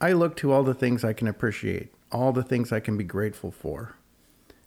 i 0.00 0.12
look 0.12 0.36
to 0.36 0.52
all 0.52 0.62
the 0.62 0.74
things 0.74 1.04
i 1.04 1.12
can 1.12 1.28
appreciate 1.28 1.92
all 2.10 2.32
the 2.32 2.42
things 2.42 2.72
i 2.72 2.80
can 2.80 2.96
be 2.96 3.04
grateful 3.04 3.50
for. 3.50 3.96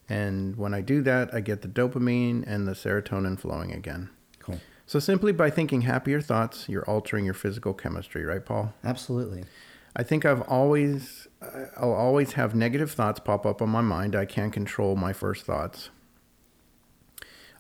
And 0.10 0.56
when 0.56 0.74
i 0.74 0.82
do 0.82 1.02
that 1.04 1.34
i 1.34 1.40
get 1.40 1.62
the 1.62 1.68
dopamine 1.68 2.44
and 2.48 2.68
the 2.68 2.74
serotonin 2.74 3.40
flowing 3.40 3.72
again. 3.72 4.10
Cool. 4.40 4.60
So 4.88 5.00
simply 5.00 5.32
by 5.32 5.50
thinking 5.50 5.82
happier 5.82 6.22
thoughts 6.22 6.68
you're 6.70 6.88
altering 6.90 7.26
your 7.26 7.34
physical 7.34 7.74
chemistry 7.74 8.24
right 8.26 8.46
paul? 8.46 8.74
Absolutely 8.84 9.46
I 9.96 10.04
think 10.04 10.26
I've 10.26 10.42
always, 10.42 11.28
I'll 11.78 11.94
always 11.94 12.34
have 12.34 12.54
negative 12.54 12.92
thoughts 12.92 13.20
pop 13.20 13.46
up 13.46 13.62
on 13.62 13.70
my 13.70 13.82
mind. 13.82 14.16
I 14.16 14.26
can't 14.26 14.52
control 14.52 14.96
my 14.96 15.14
first 15.14 15.46
thoughts. 15.46 15.90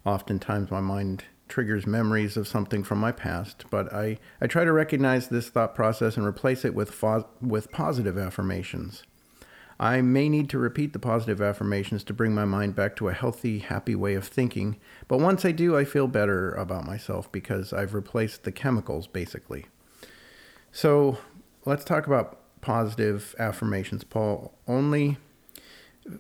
Oftentimes, 0.06 0.70
my 0.70 0.82
mind 0.82 1.24
triggers 1.48 1.88
memories 1.88 2.38
of 2.38 2.48
something 2.48 2.84
from 2.84 3.00
my 3.00 3.12
past, 3.12 3.66
but 3.70 3.94
I, 3.94 4.18
I 4.42 4.48
try 4.48 4.66
to 4.66 4.72
recognize 4.72 5.28
this 5.30 5.50
thought 5.50 5.76
process 5.76 6.18
and 6.18 6.26
replace 6.26 6.66
it 6.66 6.76
with, 6.76 6.92
fo- 6.92 7.28
with 7.42 7.72
positive 7.72 8.18
affirmations. 8.18 9.04
I 9.80 10.02
may 10.02 10.30
need 10.30 10.50
to 10.50 10.58
repeat 10.58 10.94
the 10.94 11.00
positive 11.00 11.42
affirmations 11.42 12.04
to 12.06 12.14
bring 12.14 12.34
my 12.34 12.46
mind 12.46 12.76
back 12.76 12.96
to 12.98 13.10
a 13.10 13.14
healthy, 13.14 13.60
happy 13.60 13.94
way 13.94 14.16
of 14.16 14.26
thinking, 14.26 14.78
but 15.08 15.20
once 15.20 15.46
I 15.46 15.52
do, 15.52 15.78
I 15.78 15.86
feel 15.86 16.08
better 16.08 16.52
about 16.54 16.86
myself 16.86 17.32
because 17.32 17.74
I've 17.74 17.94
replaced 17.94 18.44
the 18.44 18.52
chemicals 18.52 19.08
basically. 19.08 19.66
So, 20.72 21.20
let's 21.66 21.84
talk 21.84 22.08
about 22.08 22.40
positive 22.62 23.36
affirmations, 23.38 24.04
Paul. 24.04 24.54
Only, 24.68 25.18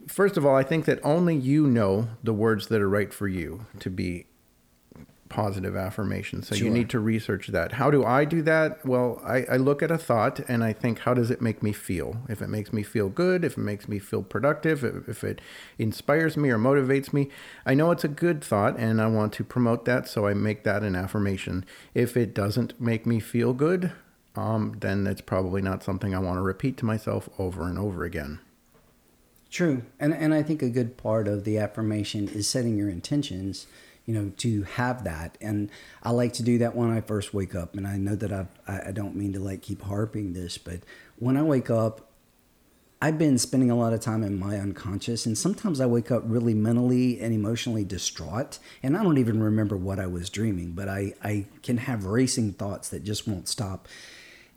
first 0.07 0.37
of 0.37 0.45
all, 0.45 0.55
I 0.55 0.63
think 0.63 0.85
that 0.85 0.99
only 1.03 1.35
you 1.35 1.67
know 1.67 2.09
the 2.23 2.33
words 2.33 2.67
that 2.67 2.81
are 2.81 2.89
right 2.89 3.13
for 3.13 3.27
you 3.27 3.65
to 3.79 3.89
be 3.89 4.27
positive 5.27 5.75
affirmations. 5.75 6.47
So 6.47 6.55
sure. 6.55 6.67
you 6.67 6.71
need 6.71 6.89
to 6.91 6.99
research 6.99 7.47
that. 7.47 7.73
How 7.73 7.89
do 7.89 8.05
I 8.05 8.25
do 8.25 8.41
that? 8.43 8.85
Well, 8.85 9.21
I, 9.25 9.43
I, 9.45 9.57
look 9.57 9.81
at 9.81 9.89
a 9.89 9.97
thought 9.97 10.39
and 10.47 10.63
I 10.63 10.71
think, 10.71 10.99
how 10.99 11.13
does 11.13 11.31
it 11.31 11.41
make 11.41 11.63
me 11.63 11.73
feel? 11.73 12.17
If 12.29 12.41
it 12.41 12.47
makes 12.47 12.71
me 12.71 12.83
feel 12.83 13.09
good, 13.09 13.43
if 13.43 13.53
it 13.53 13.61
makes 13.61 13.87
me 13.87 13.97
feel 13.97 14.21
productive, 14.21 14.83
if, 14.83 15.09
if 15.09 15.23
it 15.23 15.41
inspires 15.79 16.37
me 16.37 16.51
or 16.51 16.59
motivates 16.59 17.11
me, 17.11 17.29
I 17.65 17.73
know 17.73 17.91
it's 17.91 18.03
a 18.03 18.07
good 18.07 18.43
thought 18.43 18.77
and 18.77 19.01
I 19.01 19.07
want 19.07 19.33
to 19.33 19.43
promote 19.43 19.85
that. 19.85 20.07
So 20.07 20.27
I 20.27 20.35
make 20.35 20.63
that 20.63 20.83
an 20.83 20.95
affirmation. 20.95 21.65
If 21.93 22.15
it 22.15 22.33
doesn't 22.33 22.79
make 22.79 23.05
me 23.05 23.19
feel 23.19 23.53
good, 23.53 23.91
um, 24.35 24.75
then 24.79 25.07
it's 25.07 25.21
probably 25.21 25.61
not 25.61 25.83
something 25.83 26.13
I 26.13 26.19
want 26.19 26.37
to 26.37 26.41
repeat 26.41 26.77
to 26.77 26.85
myself 26.85 27.29
over 27.37 27.63
and 27.67 27.77
over 27.79 28.03
again. 28.03 28.39
True, 29.49 29.83
and 29.99 30.13
and 30.13 30.33
I 30.33 30.43
think 30.43 30.61
a 30.61 30.69
good 30.69 30.97
part 30.97 31.27
of 31.27 31.43
the 31.43 31.57
affirmation 31.57 32.27
is 32.27 32.47
setting 32.47 32.77
your 32.77 32.89
intentions. 32.89 33.67
You 34.05 34.13
know, 34.13 34.31
to 34.37 34.63
have 34.63 35.03
that, 35.05 35.35
and 35.41 35.71
I 36.03 36.11
like 36.11 36.33
to 36.33 36.43
do 36.43 36.59
that 36.59 36.75
when 36.75 36.91
I 36.91 37.01
first 37.01 37.33
wake 37.33 37.55
up. 37.55 37.75
And 37.75 37.87
I 37.87 37.97
know 37.97 38.15
that 38.15 38.31
I've, 38.31 38.49
I 38.67 38.89
I 38.89 38.91
don't 38.91 39.15
mean 39.15 39.33
to 39.33 39.39
like 39.39 39.61
keep 39.63 39.81
harping 39.81 40.33
this, 40.33 40.59
but 40.59 40.81
when 41.17 41.37
I 41.37 41.41
wake 41.41 41.71
up, 41.71 42.11
I've 43.01 43.17
been 43.17 43.37
spending 43.37 43.69
a 43.69 43.75
lot 43.75 43.93
of 43.93 43.99
time 43.99 44.23
in 44.23 44.39
my 44.39 44.57
unconscious, 44.57 45.25
and 45.25 45.37
sometimes 45.37 45.81
I 45.81 45.85
wake 45.85 46.11
up 46.11 46.23
really 46.25 46.53
mentally 46.53 47.19
and 47.19 47.33
emotionally 47.33 47.83
distraught, 47.83 48.57
and 48.81 48.97
I 48.97 49.03
don't 49.03 49.17
even 49.17 49.43
remember 49.43 49.75
what 49.75 49.99
I 49.99 50.07
was 50.07 50.29
dreaming, 50.29 50.71
but 50.71 50.87
I, 50.87 51.13
I 51.23 51.45
can 51.61 51.77
have 51.77 52.05
racing 52.05 52.53
thoughts 52.53 52.89
that 52.89 53.03
just 53.03 53.27
won't 53.27 53.47
stop. 53.47 53.87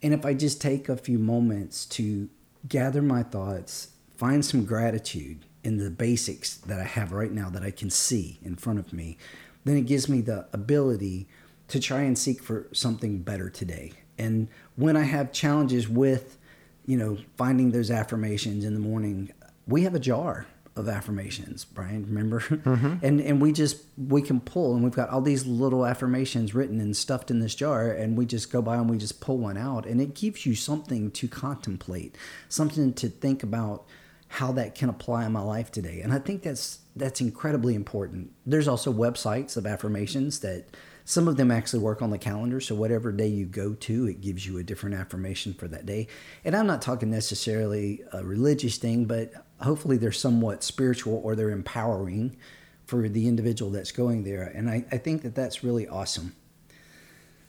And 0.02 0.14
if 0.14 0.24
I 0.24 0.34
just 0.34 0.60
take 0.60 0.88
a 0.88 0.96
few 0.96 1.18
moments 1.18 1.84
to 1.86 2.28
gather 2.68 3.02
my 3.02 3.22
thoughts, 3.22 3.88
find 4.16 4.44
some 4.44 4.64
gratitude 4.64 5.44
in 5.64 5.78
the 5.78 5.90
basics 5.90 6.56
that 6.56 6.80
I 6.80 6.84
have 6.84 7.12
right 7.12 7.32
now 7.32 7.50
that 7.50 7.62
I 7.62 7.70
can 7.70 7.90
see 7.90 8.38
in 8.44 8.56
front 8.56 8.78
of 8.78 8.92
me, 8.92 9.18
then 9.64 9.76
it 9.76 9.86
gives 9.86 10.08
me 10.08 10.20
the 10.20 10.46
ability 10.52 11.28
to 11.68 11.80
try 11.80 12.02
and 12.02 12.16
seek 12.16 12.42
for 12.42 12.66
something 12.72 13.18
better 13.18 13.50
today. 13.50 13.92
And 14.16 14.48
when 14.76 14.96
I 14.96 15.02
have 15.02 15.32
challenges 15.32 15.88
with, 15.88 16.38
you 16.86 16.96
know, 16.96 17.18
finding 17.36 17.70
those 17.70 17.90
affirmations 17.90 18.64
in 18.64 18.74
the 18.74 18.80
morning, 18.80 19.32
we 19.66 19.82
have 19.82 19.94
a 19.94 20.00
jar 20.00 20.46
of 20.78 20.88
affirmations, 20.88 21.64
Brian, 21.64 22.06
remember? 22.06 22.40
Mm-hmm. 22.40 22.94
And 23.02 23.20
and 23.20 23.40
we 23.40 23.52
just 23.52 23.82
we 23.96 24.22
can 24.22 24.40
pull 24.40 24.74
and 24.74 24.82
we've 24.82 24.92
got 24.92 25.10
all 25.10 25.20
these 25.20 25.46
little 25.46 25.84
affirmations 25.84 26.54
written 26.54 26.80
and 26.80 26.96
stuffed 26.96 27.30
in 27.30 27.40
this 27.40 27.54
jar 27.54 27.90
and 27.90 28.16
we 28.16 28.26
just 28.26 28.50
go 28.50 28.62
by 28.62 28.76
and 28.76 28.88
we 28.88 28.98
just 28.98 29.20
pull 29.20 29.38
one 29.38 29.56
out 29.56 29.86
and 29.86 30.00
it 30.00 30.14
gives 30.14 30.46
you 30.46 30.54
something 30.54 31.10
to 31.12 31.28
contemplate, 31.28 32.16
something 32.48 32.92
to 32.94 33.08
think 33.08 33.42
about 33.42 33.86
how 34.28 34.52
that 34.52 34.74
can 34.74 34.88
apply 34.88 35.24
in 35.24 35.32
my 35.32 35.40
life 35.40 35.70
today. 35.70 36.00
And 36.00 36.12
I 36.12 36.18
think 36.18 36.42
that's 36.42 36.80
that's 36.94 37.20
incredibly 37.20 37.74
important. 37.74 38.32
There's 38.44 38.68
also 38.68 38.92
websites 38.92 39.56
of 39.56 39.66
affirmations 39.66 40.40
that 40.40 40.66
some 41.08 41.26
of 41.26 41.38
them 41.38 41.50
actually 41.50 41.78
work 41.78 42.02
on 42.02 42.10
the 42.10 42.18
calendar. 42.18 42.60
So 42.60 42.74
whatever 42.74 43.10
day 43.10 43.28
you 43.28 43.46
go 43.46 43.72
to, 43.72 44.06
it 44.08 44.20
gives 44.20 44.46
you 44.46 44.58
a 44.58 44.62
different 44.62 44.94
affirmation 44.94 45.54
for 45.54 45.66
that 45.66 45.86
day. 45.86 46.06
And 46.44 46.54
I'm 46.54 46.66
not 46.66 46.82
talking 46.82 47.10
necessarily 47.10 48.02
a 48.12 48.22
religious 48.22 48.76
thing, 48.76 49.06
but 49.06 49.32
hopefully 49.58 49.96
they're 49.96 50.12
somewhat 50.12 50.62
spiritual 50.62 51.18
or 51.24 51.34
they're 51.34 51.48
empowering 51.48 52.36
for 52.84 53.08
the 53.08 53.26
individual 53.26 53.70
that's 53.70 53.90
going 53.90 54.24
there. 54.24 54.42
And 54.42 54.68
I, 54.68 54.84
I 54.92 54.98
think 54.98 55.22
that 55.22 55.34
that's 55.34 55.64
really 55.64 55.88
awesome. 55.88 56.36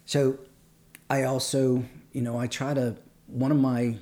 So 0.05 0.39
I 1.09 1.23
also, 1.23 1.83
you 2.13 2.21
know, 2.21 2.37
I 2.37 2.47
try 2.47 2.73
to, 2.73 2.95
one 3.27 3.51
of 3.51 3.57
my, 3.57 3.97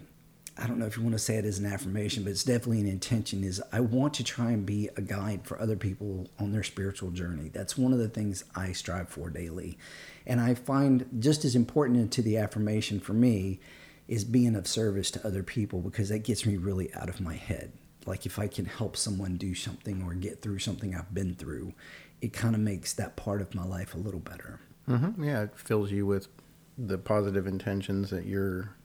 I 0.59 0.67
don't 0.67 0.79
know 0.79 0.85
if 0.85 0.97
you 0.97 1.03
want 1.03 1.13
to 1.13 1.19
say 1.19 1.35
it 1.35 1.45
as 1.45 1.59
an 1.59 1.65
affirmation, 1.65 2.23
but 2.23 2.31
it's 2.31 2.43
definitely 2.43 2.81
an 2.81 2.87
intention 2.87 3.43
is 3.43 3.61
I 3.71 3.79
want 3.79 4.13
to 4.15 4.23
try 4.23 4.51
and 4.51 4.65
be 4.65 4.89
a 4.97 5.01
guide 5.01 5.45
for 5.45 5.59
other 5.59 5.75
people 5.75 6.27
on 6.39 6.51
their 6.51 6.63
spiritual 6.63 7.11
journey. 7.11 7.49
That's 7.49 7.77
one 7.77 7.93
of 7.93 7.99
the 7.99 8.09
things 8.09 8.43
I 8.55 8.71
strive 8.71 9.09
for 9.09 9.29
daily. 9.29 9.77
And 10.25 10.41
I 10.41 10.55
find 10.55 11.07
just 11.19 11.45
as 11.45 11.55
important 11.55 12.11
to 12.13 12.21
the 12.21 12.37
affirmation 12.37 12.99
for 12.99 13.13
me 13.13 13.59
is 14.07 14.23
being 14.23 14.55
of 14.55 14.67
service 14.67 15.11
to 15.11 15.27
other 15.27 15.43
people 15.43 15.81
because 15.81 16.09
that 16.09 16.23
gets 16.23 16.45
me 16.45 16.57
really 16.57 16.93
out 16.93 17.09
of 17.09 17.21
my 17.21 17.35
head. 17.35 17.71
Like 18.05 18.25
if 18.25 18.39
I 18.39 18.47
can 18.47 18.65
help 18.65 18.95
someone 18.95 19.37
do 19.37 19.53
something 19.53 20.01
or 20.03 20.13
get 20.13 20.41
through 20.41 20.59
something 20.59 20.95
I've 20.95 21.13
been 21.13 21.35
through, 21.35 21.73
it 22.21 22.33
kind 22.33 22.55
of 22.55 22.61
makes 22.61 22.93
that 22.93 23.15
part 23.15 23.41
of 23.41 23.53
my 23.53 23.65
life 23.65 23.93
a 23.93 23.97
little 23.97 24.21
better. 24.21 24.59
hmm 24.85 25.23
Yeah, 25.23 25.43
it 25.43 25.59
fills 25.59 25.91
you 25.91 26.05
with 26.05 26.29
the 26.77 26.97
positive 26.97 27.47
intentions 27.47 28.09
that 28.11 28.25
you're 28.25 28.75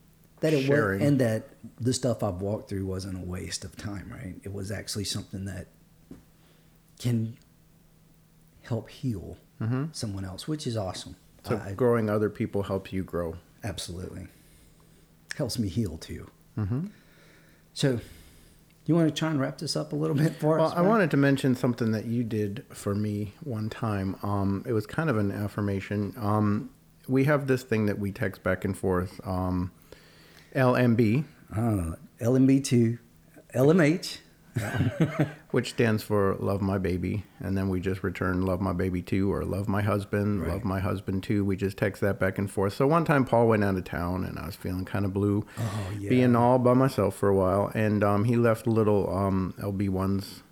that 0.42 0.52
it 0.52 0.64
sharing. 0.66 1.00
was, 1.00 1.08
and 1.08 1.18
that 1.20 1.48
the 1.80 1.92
stuff 1.92 2.22
I've 2.22 2.40
walked 2.42 2.68
through 2.68 2.84
wasn't 2.86 3.16
a 3.22 3.26
waste 3.26 3.64
of 3.64 3.76
time, 3.76 4.10
right? 4.14 4.34
It 4.44 4.52
was 4.52 4.70
actually 4.70 5.04
something 5.04 5.46
that 5.46 5.68
can 6.98 7.36
help 8.62 8.88
heal 8.90 9.36
someone 9.92 10.24
else, 10.24 10.48
which 10.48 10.66
is 10.66 10.76
awesome. 10.76 11.14
so 11.44 11.60
I- 11.64 11.72
growing 11.72 12.10
other 12.10 12.28
people 12.28 12.64
helps 12.64 12.92
you 12.92 13.02
grow. 13.04 13.36
absolutely 13.64 14.26
helps 15.36 15.56
me 15.58 15.68
heal 15.68 15.96
too. 15.98 16.28
Mm-hmm. 16.58 16.86
So, 17.72 18.00
you 18.84 18.94
want 18.96 19.08
to 19.08 19.14
try 19.14 19.30
and 19.30 19.40
wrap 19.40 19.58
this 19.58 19.76
up 19.76 19.92
a 19.92 19.96
little 19.96 20.16
bit 20.16 20.34
for 20.34 20.56
Well, 20.58 20.66
us? 20.66 20.74
Well, 20.74 20.84
I 20.84 20.86
wanted 20.88 21.10
to 21.12 21.16
mention 21.16 21.54
something 21.54 21.92
that 21.92 22.04
you 22.06 22.22
did 22.24 22.64
for 22.70 22.94
me 22.94 23.32
one 23.44 23.70
time. 23.70 24.16
Um, 24.24 24.62
it 24.66 24.72
was 24.72 24.84
kind 24.86 25.08
of 25.08 25.16
an 25.16 25.30
affirmation. 25.30 26.12
Um, 26.18 26.70
we 27.08 27.24
have 27.24 27.46
this 27.46 27.62
thing 27.62 27.86
that 27.86 27.98
we 28.00 28.10
text 28.12 28.42
back 28.42 28.64
and 28.64 28.76
forth. 28.76 29.20
Um, 29.26 29.70
LMB, 30.54 31.24
Uh, 31.54 31.96
LMB2, 32.20 32.98
LMH. 33.54 34.18
which 35.50 35.70
stands 35.70 36.02
for 36.02 36.34
Love 36.38 36.60
My 36.60 36.76
Baby, 36.76 37.24
and 37.40 37.56
then 37.56 37.70
we 37.70 37.80
just 37.80 38.02
return 38.02 38.42
Love 38.42 38.60
My 38.60 38.74
Baby 38.74 39.00
Too 39.00 39.32
or 39.32 39.44
Love 39.46 39.66
My 39.66 39.80
Husband, 39.80 40.42
Right. 40.42 40.50
Love 40.52 40.62
My 40.64 40.78
Husband 40.78 41.22
Too. 41.22 41.42
We 41.42 41.56
just 41.56 41.78
text 41.78 42.02
that 42.02 42.20
back 42.20 42.36
and 42.36 42.50
forth. 42.50 42.74
So 42.74 42.86
one 42.86 43.06
time 43.06 43.24
Paul 43.24 43.48
went 43.48 43.64
out 43.64 43.76
of 43.76 43.84
town, 43.84 44.24
and 44.24 44.38
I 44.38 44.44
was 44.44 44.54
feeling 44.54 44.84
kind 44.84 45.06
of 45.06 45.14
blue, 45.14 45.46
Oh, 45.58 45.90
yeah. 45.98 46.10
being 46.10 46.36
all 46.36 46.58
by 46.58 46.74
myself 46.74 47.16
for 47.16 47.30
a 47.30 47.34
while, 47.34 47.70
and 47.74 48.04
um, 48.04 48.24
he 48.24 48.36
left 48.36 48.66
little 48.66 49.10
um, 49.16 49.54
LB 49.58 49.88
ones 49.88 50.42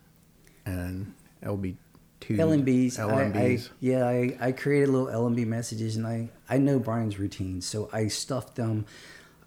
and 0.64 1.12
LB 1.42 1.76
two 2.21 2.35
LMBs. 2.37 2.99
I, 2.99 3.04
I, 3.04 3.30
LMBs. 3.30 3.69
yeah, 3.80 4.07
I, 4.09 4.37
I 4.40 4.52
created 4.52 4.88
little 4.88 5.09
LMB 5.09 5.47
messages, 5.47 5.97
and 5.97 6.07
I, 6.07 6.30
I 6.49 6.57
know 6.57 6.78
Brian's 6.78 7.19
routine, 7.19 7.61
so 7.61 7.90
I 7.92 8.09
stuffed 8.09 8.57
them, 8.57 8.87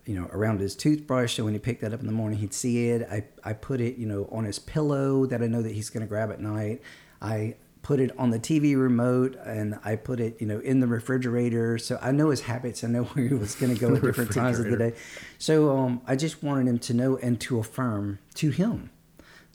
you 0.06 0.16
know, 0.16 0.30
around 0.32 0.60
his 0.60 0.76
toothbrush. 0.76 1.36
So 1.36 1.46
when 1.46 1.54
he 1.54 1.60
picked 1.60 1.82
that 1.82 1.94
up 1.94 2.00
in 2.00 2.08
the 2.08 2.14
morning, 2.14 2.40
he'd 2.40 2.54
see 2.54 2.90
it. 2.90 3.08
I, 3.10 3.26
I 3.44 3.54
put 3.54 3.80
it, 3.80 3.98
you 3.98 4.06
know, 4.06 4.28
on 4.32 4.44
his 4.46 4.60
pillow 4.60 5.26
that 5.26 5.42
I 5.42 5.48
know 5.48 5.62
that 5.62 5.72
he's 5.72 5.90
going 5.90 6.02
to 6.02 6.08
grab 6.08 6.32
at 6.32 6.40
night. 6.40 6.82
I 7.22 7.56
put 7.82 8.00
it 8.00 8.18
on 8.18 8.30
the 8.30 8.40
TV 8.40 8.78
remote, 8.78 9.36
and 9.46 9.78
I 9.84 9.98
put 9.98 10.20
it, 10.20 10.38
you 10.40 10.48
know, 10.48 10.60
in 10.60 10.80
the 10.80 10.88
refrigerator. 10.88 11.78
So 11.78 12.00
I 12.02 12.12
know 12.12 12.30
his 12.30 12.42
habits. 12.42 12.84
I 12.84 12.88
know 12.88 13.04
where 13.14 13.28
he 13.28 13.34
was 13.34 13.56
going 13.56 13.74
to 13.74 13.80
go 13.80 13.96
at 13.96 14.02
different 14.02 14.34
times 14.34 14.60
of 14.60 14.66
the 14.66 14.78
day. 14.78 14.94
So 15.38 15.78
um, 15.78 16.02
I 16.08 16.16
just 16.16 16.44
wanted 16.44 16.68
him 16.68 16.80
to 16.80 16.94
know 16.94 17.18
and 17.18 17.40
to 17.42 17.60
affirm 17.60 18.20
to 18.36 18.50
him 18.50 18.90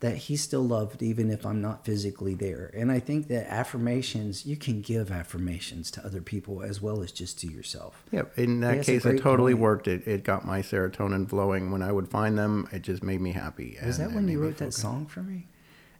that 0.00 0.16
he's 0.16 0.40
still 0.42 0.62
loved 0.62 1.02
even 1.02 1.28
if 1.30 1.44
I'm 1.44 1.60
not 1.60 1.84
physically 1.84 2.34
there. 2.34 2.70
And 2.72 2.92
I 2.92 3.00
think 3.00 3.26
that 3.28 3.52
affirmations, 3.52 4.46
you 4.46 4.56
can 4.56 4.80
give 4.80 5.10
affirmations 5.10 5.90
to 5.92 6.04
other 6.06 6.20
people 6.20 6.62
as 6.62 6.80
well 6.80 7.02
as 7.02 7.10
just 7.10 7.40
to 7.40 7.48
yourself. 7.48 8.04
Yeah, 8.12 8.22
in 8.36 8.60
that 8.60 8.84
case, 8.84 9.04
it 9.04 9.20
totally 9.20 9.54
point. 9.54 9.62
worked. 9.62 9.88
It, 9.88 10.06
it 10.06 10.22
got 10.22 10.44
my 10.46 10.62
serotonin 10.62 11.28
flowing. 11.28 11.72
When 11.72 11.82
I 11.82 11.90
would 11.90 12.08
find 12.08 12.38
them, 12.38 12.68
it 12.72 12.82
just 12.82 13.02
made 13.02 13.20
me 13.20 13.32
happy. 13.32 13.76
Was 13.84 13.98
and 13.98 14.10
that 14.10 14.14
when 14.14 14.28
you 14.28 14.40
wrote 14.40 14.58
that 14.58 14.72
song 14.72 15.06
for 15.06 15.20
me? 15.22 15.48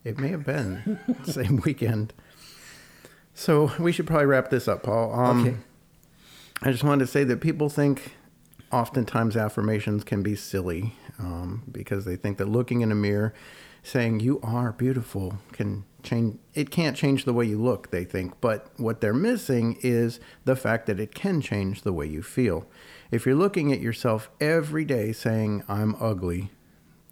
It 0.05 0.19
may 0.19 0.29
have 0.29 0.45
been 0.47 0.99
same 1.25 1.57
weekend. 1.65 2.13
So 3.35 3.73
we 3.79 3.91
should 3.93 4.07
probably 4.07 4.27
wrap 4.27 4.51
this 4.51 4.69
up, 4.69 4.83
Paul. 4.85 5.13
Um, 5.15 5.41
Okay. 5.47 5.57
I 6.63 6.73
just 6.73 6.83
wanted 6.83 7.05
to 7.05 7.11
say 7.11 7.23
that 7.25 7.41
people 7.41 7.69
think 7.69 8.17
oftentimes 8.71 9.37
affirmations 9.37 10.05
can 10.05 10.23
be 10.23 10.37
silly 10.37 10.95
um, 11.19 11.63
because 11.71 12.05
they 12.05 12.17
think 12.17 12.39
that 12.39 12.49
looking 12.49 12.81
in 12.81 12.93
a 12.93 12.95
mirror, 12.95 13.35
saying 13.83 14.21
"you 14.21 14.41
are 14.43 14.73
beautiful" 14.73 15.39
can 15.53 15.85
change. 16.03 16.39
It 16.55 16.71
can't 16.71 16.97
change 16.97 17.25
the 17.25 17.33
way 17.33 17.47
you 17.47 17.61
look. 17.61 17.91
They 17.91 18.05
think, 18.05 18.41
but 18.41 18.71
what 18.77 19.01
they're 19.01 19.15
missing 19.15 19.79
is 19.83 20.21
the 20.45 20.57
fact 20.57 20.87
that 20.87 21.01
it 21.01 21.15
can 21.15 21.41
change 21.41 21.83
the 21.83 21.93
way 21.93 22.07
you 22.07 22.23
feel. 22.23 22.67
If 23.11 23.25
you're 23.25 23.35
looking 23.35 23.73
at 23.73 23.81
yourself 23.81 24.31
every 24.41 24.85
day 24.85 25.13
saying 25.13 25.63
"I'm 25.69 25.97
ugly," 26.01 26.51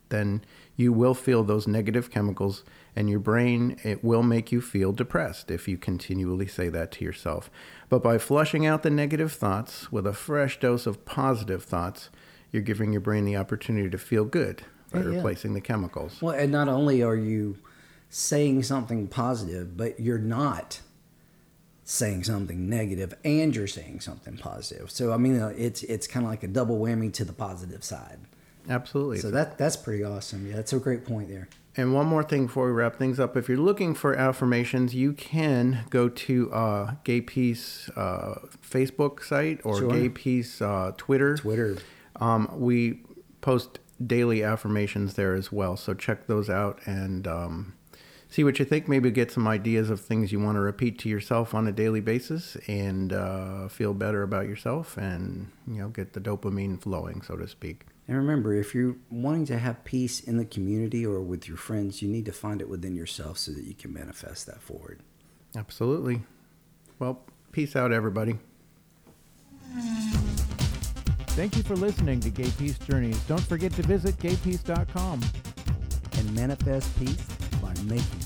then 0.08 0.44
you 0.76 0.92
will 0.92 1.14
feel 1.14 1.42
those 1.42 1.66
negative 1.66 2.10
chemicals 2.10 2.62
and 2.94 3.08
your 3.08 3.18
brain 3.18 3.76
it 3.82 4.04
will 4.04 4.22
make 4.22 4.52
you 4.52 4.60
feel 4.60 4.92
depressed 4.92 5.50
if 5.50 5.66
you 5.66 5.76
continually 5.78 6.46
say 6.46 6.68
that 6.68 6.92
to 6.92 7.04
yourself 7.04 7.50
but 7.88 8.02
by 8.02 8.18
flushing 8.18 8.66
out 8.66 8.82
the 8.82 8.90
negative 8.90 9.32
thoughts 9.32 9.90
with 9.90 10.06
a 10.06 10.12
fresh 10.12 10.60
dose 10.60 10.86
of 10.86 11.04
positive 11.04 11.64
thoughts 11.64 12.10
you're 12.52 12.62
giving 12.62 12.92
your 12.92 13.00
brain 13.00 13.24
the 13.24 13.36
opportunity 13.36 13.90
to 13.90 13.98
feel 13.98 14.24
good 14.24 14.62
by 14.92 15.00
Yeah, 15.00 15.04
yeah. 15.10 15.16
replacing 15.16 15.54
the 15.54 15.60
chemicals 15.60 16.20
Well, 16.22 16.34
and 16.34 16.52
not 16.52 16.68
only 16.68 17.02
are 17.02 17.16
you 17.16 17.58
saying 18.08 18.62
something 18.62 19.08
positive, 19.08 19.76
but 19.76 19.98
you're 19.98 20.16
not 20.16 20.80
saying 21.84 22.24
something 22.24 22.68
negative 22.68 23.14
and 23.24 23.54
you're 23.54 23.66
saying 23.66 24.00
something 24.00 24.36
positive. 24.36 24.90
So 24.90 25.12
I 25.12 25.16
mean, 25.16 25.34
it's 25.56 25.82
it's 25.82 26.06
kind 26.06 26.24
of 26.24 26.30
like 26.30 26.42
a 26.42 26.48
double 26.48 26.78
whammy 26.78 27.12
to 27.14 27.24
the 27.24 27.32
positive 27.32 27.84
side. 27.84 28.18
Absolutely 28.68 29.18
So 29.18 29.30
that 29.30 29.58
that's 29.58 29.76
pretty 29.76 30.04
awesome. 30.04 30.46
Yeah, 30.46 30.56
that's 30.56 30.72
a 30.72 30.78
great 30.78 31.04
point 31.04 31.28
there. 31.28 31.48
And 31.78 31.92
one 31.92 32.06
more 32.06 32.22
thing 32.22 32.46
before 32.46 32.66
we 32.66 32.72
wrap 32.72 32.96
things 32.96 33.20
up. 33.20 33.36
If 33.36 33.48
you're 33.50 33.58
looking 33.58 33.94
for 33.94 34.14
affirmations, 34.14 34.94
you 34.94 35.12
can 35.12 35.84
go 35.90 36.08
to 36.08 36.50
uh, 36.50 36.94
Gay 37.04 37.20
Peace 37.20 37.90
uh, 37.90 38.36
Facebook 38.66 39.22
site 39.22 39.60
or 39.62 39.78
Sure. 39.78 39.90
Gay 39.90 40.08
Peace 40.08 40.62
uh, 40.62 40.92
Twitter. 40.96 41.36
Twitter. 41.36 41.76
Um, 42.18 42.48
we 42.54 43.00
post 43.42 43.78
daily 44.04 44.42
affirmations 44.42 45.14
there 45.14 45.34
as 45.34 45.52
well. 45.52 45.76
So 45.76 45.92
check 45.92 46.26
those 46.26 46.48
out 46.48 46.80
and 46.86 47.26
um, 47.26 47.74
see 48.30 48.42
what 48.42 48.58
you 48.58 48.64
think. 48.64 48.88
Maybe 48.88 49.10
get 49.10 49.30
some 49.30 49.46
ideas 49.46 49.90
of 49.90 50.00
things 50.00 50.32
you 50.32 50.40
want 50.40 50.56
to 50.56 50.60
repeat 50.60 50.98
to 51.00 51.10
yourself 51.10 51.54
on 51.54 51.66
a 51.66 51.72
daily 51.72 52.00
basis 52.00 52.56
and 52.66 53.12
uh, 53.12 53.68
feel 53.68 53.92
better 53.92 54.22
about 54.22 54.46
yourself 54.46 54.96
and, 54.96 55.50
you 55.66 55.78
know, 55.82 55.88
get 55.88 56.14
the 56.14 56.20
dopamine 56.20 56.80
flowing, 56.80 57.20
so 57.20 57.36
to 57.36 57.46
speak. 57.46 57.84
And 58.08 58.16
remember, 58.16 58.54
if 58.54 58.74
you're 58.74 58.96
wanting 59.10 59.46
to 59.46 59.58
have 59.58 59.84
peace 59.84 60.20
in 60.20 60.36
the 60.36 60.44
community 60.44 61.04
or 61.04 61.20
with 61.20 61.48
your 61.48 61.56
friends, 61.56 62.02
you 62.02 62.08
need 62.08 62.24
to 62.26 62.32
find 62.32 62.60
it 62.60 62.68
within 62.68 62.94
yourself 62.94 63.38
so 63.38 63.52
that 63.52 63.64
you 63.64 63.74
can 63.74 63.92
manifest 63.92 64.46
that 64.46 64.60
forward. 64.60 65.00
Absolutely. 65.56 66.22
Well, 66.98 67.22
peace 67.50 67.74
out, 67.74 67.92
everybody. 67.92 68.38
Thank 71.30 71.56
you 71.56 71.62
for 71.62 71.74
listening 71.76 72.20
to 72.20 72.30
Gay 72.30 72.50
Peace 72.58 72.78
Journeys. 72.78 73.18
Don't 73.24 73.42
forget 73.42 73.72
to 73.72 73.82
visit 73.82 74.16
gaypeace.com. 74.18 75.20
And 76.12 76.34
manifest 76.34 76.98
peace 76.98 77.26
by 77.60 77.74
making 77.82 78.25